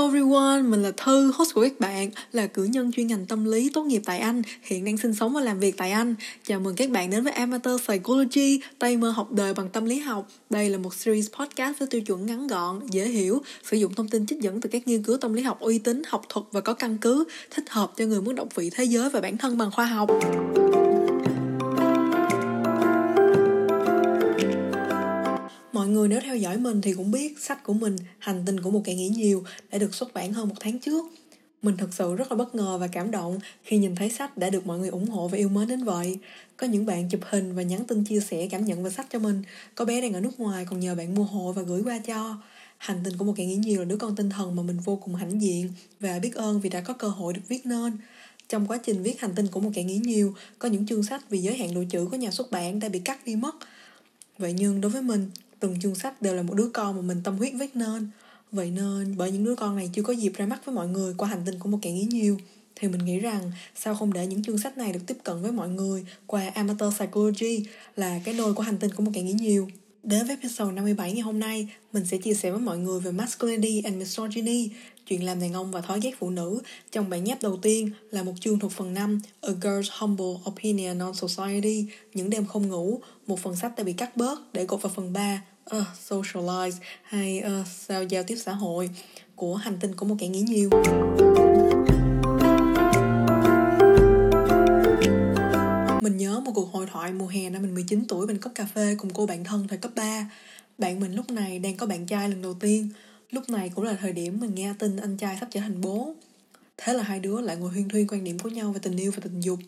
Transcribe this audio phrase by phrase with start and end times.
[0.00, 3.44] Hello everyone, mình là Thư, host của các bạn, là cử nhân chuyên ngành tâm
[3.44, 6.14] lý tốt nghiệp tại Anh, hiện đang sinh sống và làm việc tại Anh.
[6.46, 9.98] Chào mừng các bạn đến với Amateur Psychology, tay mơ học đời bằng tâm lý
[9.98, 10.28] học.
[10.50, 14.08] Đây là một series podcast với tiêu chuẩn ngắn gọn, dễ hiểu, sử dụng thông
[14.08, 16.60] tin trích dẫn từ các nghiên cứu tâm lý học uy tín, học thuật và
[16.60, 19.58] có căn cứ, thích hợp cho người muốn động vị thế giới và bản thân
[19.58, 20.10] bằng khoa học.
[25.90, 28.82] Người nếu theo dõi mình thì cũng biết sách của mình Hành tinh của một
[28.84, 31.04] kẻ nghĩ nhiều đã được xuất bản hơn một tháng trước.
[31.62, 34.50] Mình thật sự rất là bất ngờ và cảm động khi nhìn thấy sách đã
[34.50, 36.18] được mọi người ủng hộ và yêu mến đến vậy.
[36.56, 39.18] Có những bạn chụp hình và nhắn tin chia sẻ cảm nhận về sách cho
[39.18, 39.42] mình.
[39.74, 42.36] Có bé đang ở nước ngoài còn nhờ bạn mua hộ và gửi qua cho.
[42.78, 44.96] Hành tinh của một kẻ nghĩ nhiều là đứa con tinh thần mà mình vô
[44.96, 45.68] cùng hãnh diện
[46.00, 47.92] và biết ơn vì đã có cơ hội được viết nên.
[48.48, 51.30] Trong quá trình viết hành tinh của một kẻ nghĩ nhiều, có những chương sách
[51.30, 53.56] vì giới hạn độ chữ của nhà xuất bản đã bị cắt đi mất.
[54.38, 57.20] Vậy nhưng đối với mình, từng chương sách đều là một đứa con mà mình
[57.24, 58.10] tâm huyết viết nên
[58.52, 61.14] vậy nên bởi những đứa con này chưa có dịp ra mắt với mọi người
[61.16, 62.38] qua hành tinh của một kẻ nghĩ nhiều
[62.76, 65.52] thì mình nghĩ rằng sao không để những chương sách này được tiếp cận với
[65.52, 67.64] mọi người qua Amateur Psychology
[67.96, 69.68] là cái nôi của hành tinh của một kẻ nghĩ nhiều.
[70.02, 73.12] Đến với episode 57 ngày hôm nay, mình sẽ chia sẻ với mọi người về
[73.12, 74.70] masculinity and misogyny,
[75.06, 76.60] chuyện làm đàn ông và thói ghét phụ nữ.
[76.90, 80.98] Trong bản nháp đầu tiên là một chương thuộc phần 5, A Girl's Humble Opinion
[80.98, 84.82] on Society, những đêm không ngủ, một phần sách đã bị cắt bớt để gộp
[84.82, 85.42] vào phần 3,
[85.76, 88.90] uh, socialize hay uh, sao giao tiếp xã hội
[89.36, 90.70] của hành tinh của một kẻ nghĩ nhiều
[96.02, 98.64] Mình nhớ một cuộc hội thoại mùa hè năm mình 19 tuổi mình cốc cà
[98.64, 100.30] phê cùng cô bạn thân thời cấp 3.
[100.78, 102.88] Bạn mình lúc này đang có bạn trai lần đầu tiên.
[103.30, 106.14] Lúc này cũng là thời điểm mình nghe tin anh trai sắp trở thành bố.
[106.76, 109.12] Thế là hai đứa lại ngồi huyên thuyên quan điểm của nhau về tình yêu
[109.12, 109.58] và tình dục.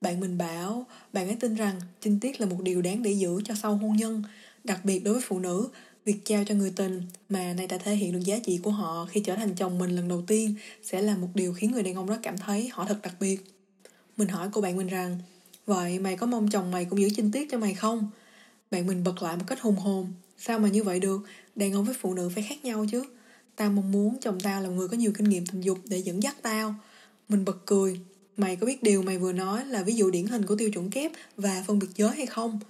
[0.00, 3.40] Bạn mình bảo, bạn ấy tin rằng chinh tiết là một điều đáng để giữ
[3.44, 4.22] cho sau hôn nhân
[4.64, 5.68] Đặc biệt đối với phụ nữ,
[6.04, 9.06] việc trao cho người tình mà này đã thể hiện được giá trị của họ
[9.10, 11.94] khi trở thành chồng mình lần đầu tiên sẽ là một điều khiến người đàn
[11.94, 13.40] ông đó cảm thấy họ thật đặc biệt.
[14.16, 15.18] Mình hỏi cô bạn mình rằng,
[15.66, 18.10] vậy mày có mong chồng mày cũng giữ chinh tiết cho mày không?
[18.70, 20.12] Bạn mình bật lại một cách hùng hồn.
[20.38, 21.22] Sao mà như vậy được?
[21.56, 23.04] Đàn ông với phụ nữ phải khác nhau chứ.
[23.56, 26.22] Tao mong muốn chồng tao là người có nhiều kinh nghiệm tình dục để dẫn
[26.22, 26.74] dắt tao.
[27.28, 28.00] Mình bật cười.
[28.36, 30.90] Mày có biết điều mày vừa nói là ví dụ điển hình của tiêu chuẩn
[30.90, 32.60] kép và phân biệt giới hay không?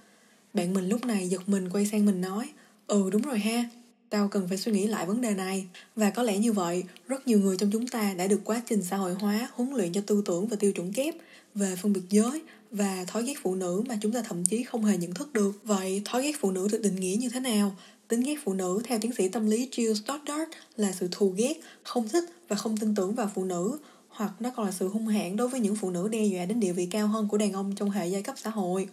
[0.53, 2.49] Bạn mình lúc này giật mình quay sang mình nói
[2.87, 3.69] Ừ đúng rồi ha,
[4.09, 5.65] tao cần phải suy nghĩ lại vấn đề này.
[5.95, 8.83] Và có lẽ như vậy, rất nhiều người trong chúng ta đã được quá trình
[8.83, 11.15] xã hội hóa, huấn luyện cho tư tưởng và tiêu chuẩn kép
[11.55, 14.85] về phân biệt giới và thói ghét phụ nữ mà chúng ta thậm chí không
[14.85, 15.51] hề nhận thức được.
[15.63, 17.75] Vậy thói ghét phụ nữ được định nghĩa như thế nào?
[18.07, 21.53] Tính ghét phụ nữ theo tiến sĩ tâm lý Jill Stoddard là sự thù ghét,
[21.83, 23.77] không thích và không tin tưởng vào phụ nữ
[24.07, 26.59] hoặc nó còn là sự hung hãn đối với những phụ nữ đe dọa đến
[26.59, 28.87] địa vị cao hơn của đàn ông trong hệ giai cấp xã hội.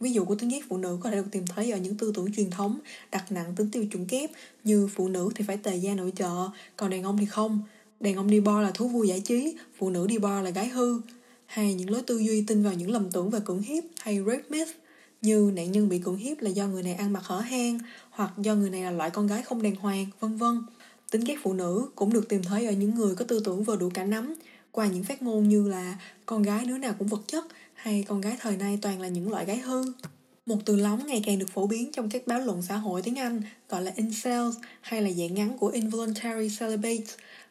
[0.00, 2.12] Ví dụ của tính ghét phụ nữ có thể được tìm thấy ở những tư
[2.14, 2.78] tưởng truyền thống
[3.10, 4.30] đặt nặng tính tiêu chuẩn kép
[4.64, 7.60] như phụ nữ thì phải tề gia nội trợ, còn đàn ông thì không.
[8.00, 10.68] Đàn ông đi bar là thú vui giải trí, phụ nữ đi bar là gái
[10.68, 11.00] hư.
[11.46, 14.42] Hay những lối tư duy tin vào những lầm tưởng về cưỡng hiếp hay rape
[14.48, 14.70] myth
[15.22, 17.78] như nạn nhân bị cưỡng hiếp là do người này ăn mặc hở hang
[18.10, 20.62] hoặc do người này là loại con gái không đàng hoàng, vân vân.
[21.10, 23.76] Tính ghét phụ nữ cũng được tìm thấy ở những người có tư tưởng vừa
[23.76, 24.34] đủ cả nắm
[24.72, 27.44] qua những phát ngôn như là con gái đứa nào cũng vật chất
[27.74, 29.84] hay con gái thời nay toàn là những loại gái hư.
[30.46, 33.18] Một từ lóng ngày càng được phổ biến trong các báo luận xã hội tiếng
[33.18, 37.04] Anh gọi là incels hay là dạng ngắn của involuntary celibate.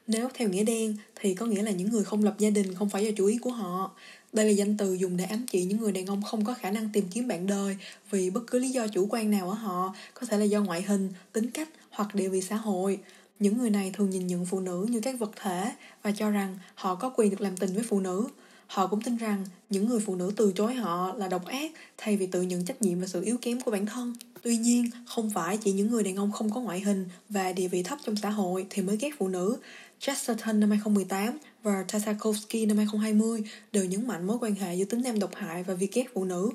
[0.08, 2.90] Nếu theo nghĩa đen thì có nghĩa là những người không lập gia đình không
[2.90, 3.92] phải do chủ ý của họ.
[4.34, 6.72] Đây là danh từ dùng để ám chỉ những người đàn ông không có khả
[6.72, 7.78] năng tìm kiếm bạn đời
[8.12, 10.82] vì bất cứ lý do chủ quan nào ở họ, có thể là do ngoại
[10.82, 13.00] hình, tính cách hoặc địa vị xã hội.
[13.40, 15.72] Những người này thường nhìn nhận phụ nữ như các vật thể
[16.04, 18.28] và cho rằng họ có quyền được làm tình với phụ nữ.
[18.68, 22.18] Họ cũng tin rằng những người phụ nữ từ chối họ là độc ác thay
[22.18, 24.14] vì tự nhận trách nhiệm và sự yếu kém của bản thân.
[24.42, 27.68] Tuy nhiên, không phải chỉ những người đàn ông không có ngoại hình và địa
[27.68, 29.58] vị thấp trong xã hội thì mới ghét phụ nữ.
[30.00, 35.02] Chesterton năm 2018 và Tartakovsky năm 2020 đều nhấn mạnh mối quan hệ giữa tính
[35.02, 36.52] nam độc hại và việc ghét phụ nữ.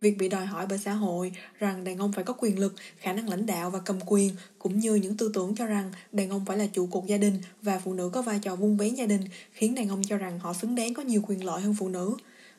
[0.00, 3.12] Việc bị đòi hỏi bởi xã hội rằng đàn ông phải có quyền lực, khả
[3.12, 6.44] năng lãnh đạo và cầm quyền, cũng như những tư tưởng cho rằng đàn ông
[6.46, 9.06] phải là trụ cột gia đình và phụ nữ có vai trò vun vén gia
[9.06, 9.20] đình,
[9.52, 12.14] khiến đàn ông cho rằng họ xứng đáng có nhiều quyền lợi hơn phụ nữ.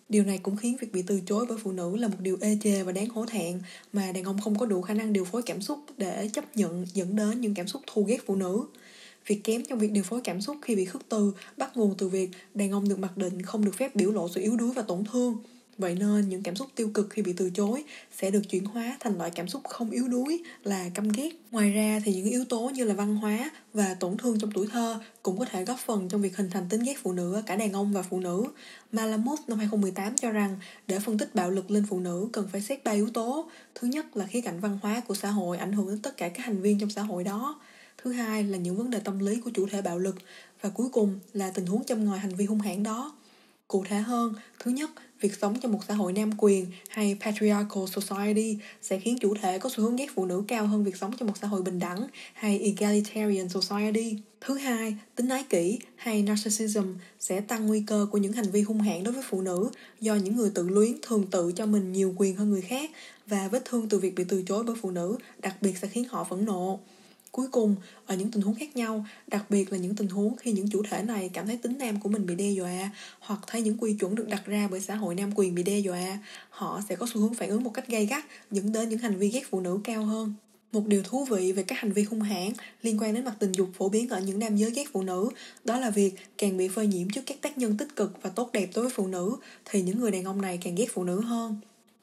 [0.09, 2.57] Điều này cũng khiến việc bị từ chối bởi phụ nữ là một điều ê
[2.63, 3.61] chề và đáng hổ thẹn
[3.93, 6.85] mà đàn ông không có đủ khả năng điều phối cảm xúc để chấp nhận
[6.93, 8.65] dẫn đến những cảm xúc thù ghét phụ nữ.
[9.27, 12.09] Việc kém trong việc điều phối cảm xúc khi bị khước từ bắt nguồn từ
[12.09, 14.81] việc đàn ông được mặc định không được phép biểu lộ sự yếu đuối và
[14.81, 15.37] tổn thương.
[15.81, 17.83] Vậy nên những cảm xúc tiêu cực khi bị từ chối
[18.17, 21.29] sẽ được chuyển hóa thành loại cảm xúc không yếu đuối là căm ghét.
[21.51, 24.67] Ngoài ra thì những yếu tố như là văn hóa và tổn thương trong tuổi
[24.71, 27.41] thơ cũng có thể góp phần trong việc hình thành tính ghét phụ nữ ở
[27.45, 28.43] cả đàn ông và phụ nữ.
[28.91, 30.57] Malamud năm 2018 cho rằng
[30.87, 33.49] để phân tích bạo lực lên phụ nữ cần phải xét ba yếu tố.
[33.75, 36.29] Thứ nhất là khía cạnh văn hóa của xã hội ảnh hưởng đến tất cả
[36.29, 37.59] các thành viên trong xã hội đó.
[37.97, 40.15] thứ hai là những vấn đề tâm lý của chủ thể bạo lực
[40.61, 43.15] và cuối cùng là tình huống châm ngòi hành vi hung hãn đó
[43.71, 44.89] cụ thể hơn thứ nhất
[45.21, 49.59] việc sống trong một xã hội nam quyền hay patriarchal society sẽ khiến chủ thể
[49.59, 51.79] có xu hướng ghét phụ nữ cao hơn việc sống trong một xã hội bình
[51.79, 54.17] đẳng hay egalitarian society.
[54.41, 56.83] Thứ hai, tính ái kỷ hay narcissism
[57.19, 59.69] sẽ tăng nguy cơ của những hành vi hung hãn đối với phụ nữ
[59.99, 62.91] do những người tự luyến thường tự cho mình nhiều quyền hơn người khác
[63.27, 66.05] và vết thương từ việc bị từ chối bởi phụ nữ đặc biệt sẽ khiến
[66.09, 66.79] họ phẫn nộ.
[67.31, 67.75] Cuối cùng,
[68.05, 70.83] ở những tình huống khác nhau, đặc biệt là những tình huống khi những chủ
[70.89, 72.89] thể này cảm thấy tính nam của mình bị đe dọa
[73.19, 75.79] hoặc thấy những quy chuẩn được đặt ra bởi xã hội nam quyền bị đe
[75.79, 76.19] dọa,
[76.49, 79.17] họ sẽ có xu hướng phản ứng một cách gay gắt dẫn đến những hành
[79.17, 80.33] vi ghét phụ nữ cao hơn.
[80.71, 82.51] Một điều thú vị về các hành vi hung hãn
[82.81, 85.29] liên quan đến mặt tình dục phổ biến ở những nam giới ghét phụ nữ,
[85.63, 88.49] đó là việc càng bị phơi nhiễm trước các tác nhân tích cực và tốt
[88.53, 89.35] đẹp đối với phụ nữ,
[89.65, 91.55] thì những người đàn ông này càng ghét phụ nữ hơn.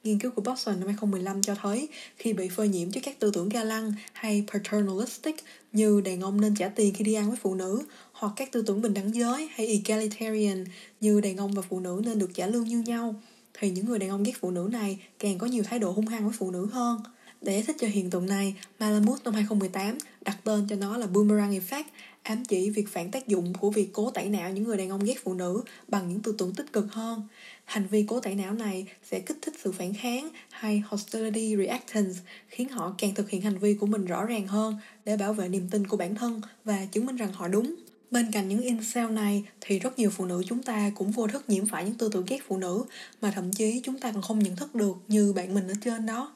[0.05, 3.31] Nghiên cứu của Boston năm 2015 cho thấy khi bị phơi nhiễm trước các tư
[3.35, 5.37] tưởng ga lăng hay paternalistic
[5.73, 8.63] như đàn ông nên trả tiền khi đi ăn với phụ nữ hoặc các tư
[8.67, 10.65] tưởng bình đẳng giới hay egalitarian
[11.01, 13.15] như đàn ông và phụ nữ nên được trả lương như nhau
[13.55, 16.07] thì những người đàn ông ghét phụ nữ này càng có nhiều thái độ hung
[16.07, 17.01] hăng với phụ nữ hơn.
[17.41, 21.07] Để giải thích cho hiện tượng này, Malamud năm 2018 đặt tên cho nó là
[21.07, 21.85] Boomerang Effect,
[22.23, 25.05] ám chỉ việc phản tác dụng của việc cố tẩy não những người đàn ông
[25.05, 27.23] ghét phụ nữ bằng những tư tưởng tích cực hơn.
[27.69, 32.19] Hành vi cố tẩy não này sẽ kích thích sự phản kháng hay hostility reactance
[32.49, 35.49] khiến họ càng thực hiện hành vi của mình rõ ràng hơn để bảo vệ
[35.49, 37.75] niềm tin của bản thân và chứng minh rằng họ đúng.
[38.11, 41.45] Bên cạnh những incel này thì rất nhiều phụ nữ chúng ta cũng vô thức
[41.49, 42.85] nhiễm phải những tư tưởng ghét phụ nữ
[43.21, 46.07] mà thậm chí chúng ta còn không nhận thức được như bạn mình ở trên
[46.07, 46.33] đó.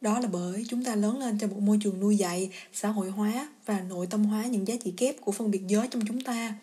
[0.00, 3.10] Đó là bởi chúng ta lớn lên trong một môi trường nuôi dạy, xã hội
[3.10, 6.20] hóa và nội tâm hóa những giá trị kép của phân biệt giới trong chúng
[6.20, 6.54] ta.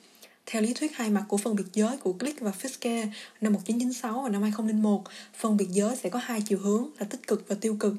[0.51, 3.07] Theo lý thuyết hai mặt của phân biệt giới của Glick và Fiske
[3.41, 5.03] năm 1996 và năm 2001,
[5.37, 7.93] phân biệt giới sẽ có hai chiều hướng là tích cực và tiêu cực.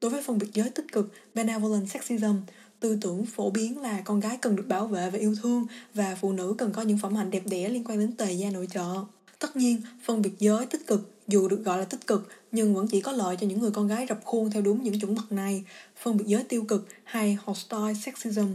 [0.00, 2.36] Đối với phân biệt giới tích cực, benevolent sexism,
[2.80, 6.14] tư tưởng phổ biến là con gái cần được bảo vệ và yêu thương và
[6.20, 8.68] phụ nữ cần có những phẩm hạnh đẹp đẽ liên quan đến tề gia nội
[8.72, 8.94] trợ.
[9.38, 12.88] Tất nhiên, phân biệt giới tích cực dù được gọi là tích cực nhưng vẫn
[12.88, 15.32] chỉ có lợi cho những người con gái rập khuôn theo đúng những chuẩn mực
[15.32, 15.64] này.
[16.02, 18.48] Phân biệt giới tiêu cực hay hostile sexism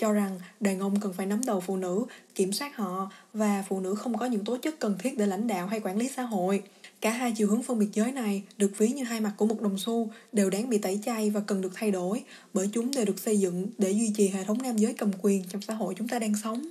[0.00, 2.04] cho rằng đàn ông cần phải nắm đầu phụ nữ,
[2.34, 5.46] kiểm soát họ và phụ nữ không có những tố chất cần thiết để lãnh
[5.46, 6.62] đạo hay quản lý xã hội.
[7.00, 9.60] Cả hai chiều hướng phân biệt giới này được ví như hai mặt của một
[9.60, 12.22] đồng xu, đều đáng bị tẩy chay và cần được thay đổi,
[12.54, 15.44] bởi chúng đều được xây dựng để duy trì hệ thống nam giới cầm quyền
[15.48, 16.68] trong xã hội chúng ta đang sống.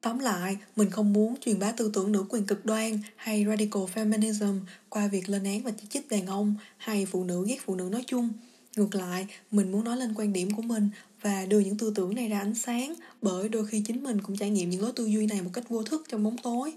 [0.00, 3.82] Tóm lại, mình không muốn truyền bá tư tưởng nữ quyền cực đoan hay radical
[3.94, 7.74] feminism qua việc lên án và chỉ trích đàn ông hay phụ nữ ghét phụ
[7.74, 8.28] nữ nói chung.
[8.76, 10.88] Ngược lại, mình muốn nói lên quan điểm của mình
[11.22, 14.36] và đưa những tư tưởng này ra ánh sáng bởi đôi khi chính mình cũng
[14.36, 16.72] trải nghiệm những lối tư duy này một cách vô thức trong bóng tối.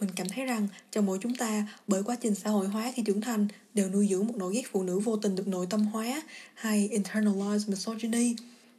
[0.00, 3.02] Mình cảm thấy rằng trong mỗi chúng ta, bởi quá trình xã hội hóa khi
[3.06, 5.86] trưởng thành, đều nuôi dưỡng một nỗi ghét phụ nữ vô tình được nội tâm
[5.86, 6.22] hóa
[6.54, 8.34] hay internalized misogyny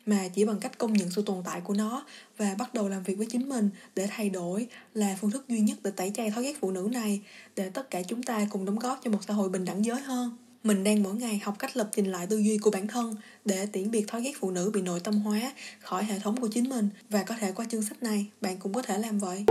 [0.06, 2.06] mà chỉ bằng cách công nhận sự tồn tại của nó
[2.38, 5.60] và bắt đầu làm việc với chính mình để thay đổi là phương thức duy
[5.60, 7.22] nhất để tẩy chay thói ghét phụ nữ này
[7.56, 10.02] để tất cả chúng ta cùng đóng góp cho một xã hội bình đẳng giới
[10.02, 13.16] hơn mình đang mỗi ngày học cách lập trình lại tư duy của bản thân
[13.46, 16.48] để tiễn biệt thói ghét phụ nữ bị nội tâm hóa khỏi hệ thống của
[16.48, 16.90] chính mình.
[17.10, 19.44] Và có thể qua chương sách này, bạn cũng có thể làm vậy.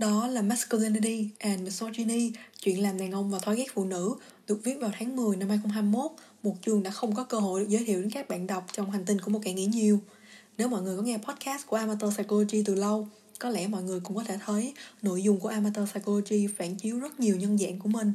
[0.00, 4.14] Đó là Masculinity and Misogyny, chuyện làm đàn ông và thói ghét phụ nữ,
[4.48, 6.10] được viết vào tháng 10 năm 2021
[6.42, 8.90] một chương đã không có cơ hội được giới thiệu đến các bạn đọc trong
[8.90, 9.98] hành tinh của một kẻ nghĩ nhiều.
[10.58, 14.00] Nếu mọi người có nghe podcast của Amateur Psychology từ lâu có lẽ mọi người
[14.00, 17.78] cũng có thể thấy nội dung của Amateur Psychology phản chiếu rất nhiều nhân dạng
[17.78, 18.12] của mình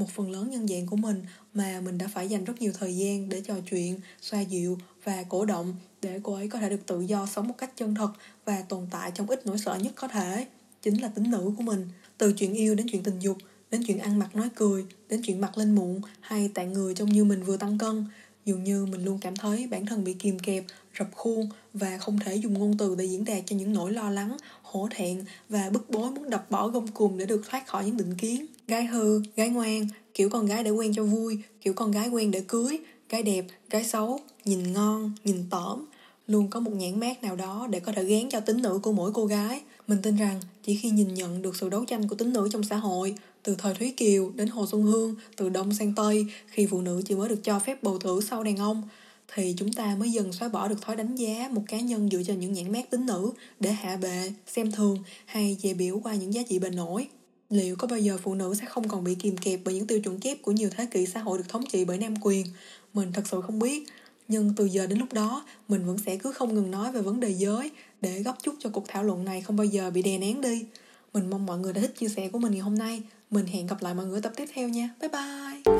[0.00, 1.22] một phần lớn nhân dạng của mình
[1.54, 5.22] mà mình đã phải dành rất nhiều thời gian để trò chuyện, xoa dịu và
[5.28, 8.10] cổ động để cô ấy có thể được tự do sống một cách chân thật
[8.44, 10.46] và tồn tại trong ít nỗi sợ nhất có thể.
[10.82, 11.88] Chính là tính nữ của mình.
[12.18, 13.36] Từ chuyện yêu đến chuyện tình dục,
[13.70, 17.08] đến chuyện ăn mặc nói cười, đến chuyện mặc lên mụn hay tạng người trông
[17.08, 18.04] như mình vừa tăng cân.
[18.44, 20.64] Dường như mình luôn cảm thấy bản thân bị kìm kẹp,
[20.98, 24.10] rập khuôn và không thể dùng ngôn từ để diễn đạt cho những nỗi lo
[24.10, 27.84] lắng, hổ thẹn và bức bối muốn đập bỏ gông cùm để được thoát khỏi
[27.84, 28.46] những định kiến.
[28.68, 32.30] Gái hư, gái ngoan, kiểu con gái để quen cho vui, kiểu con gái quen
[32.30, 35.86] để cưới, gái đẹp, gái xấu, nhìn ngon, nhìn tởm,
[36.26, 38.92] luôn có một nhãn mát nào đó để có thể gán cho tính nữ của
[38.92, 39.60] mỗi cô gái.
[39.86, 42.62] Mình tin rằng chỉ khi nhìn nhận được sự đấu tranh của tính nữ trong
[42.62, 46.66] xã hội, từ thời Thúy Kiều đến Hồ Xuân Hương, từ Đông sang Tây, khi
[46.66, 48.88] phụ nữ chỉ mới được cho phép bầu thử sau đàn ông,
[49.34, 52.22] thì chúng ta mới dần xóa bỏ được thói đánh giá một cá nhân dựa
[52.26, 56.14] trên những nhãn mát tính nữ để hạ bệ, xem thường hay dè biểu qua
[56.14, 57.08] những giá trị bề nổi.
[57.50, 60.00] Liệu có bao giờ phụ nữ sẽ không còn bị kìm kẹp bởi những tiêu
[60.00, 62.46] chuẩn kép của nhiều thế kỷ xã hội được thống trị bởi nam quyền?
[62.94, 63.88] Mình thật sự không biết.
[64.28, 67.20] Nhưng từ giờ đến lúc đó, mình vẫn sẽ cứ không ngừng nói về vấn
[67.20, 67.70] đề giới
[68.00, 70.64] để góp chút cho cuộc thảo luận này không bao giờ bị đè nén đi.
[71.12, 73.02] Mình mong mọi người đã thích chia sẻ của mình ngày hôm nay.
[73.30, 74.90] Mình hẹn gặp lại mọi người tập tiếp theo nha.
[75.00, 75.79] Bye bye!